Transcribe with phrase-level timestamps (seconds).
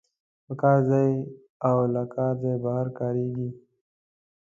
[0.45, 1.09] په کار ځای
[1.67, 3.49] او له کار ځای بهر کاریږي.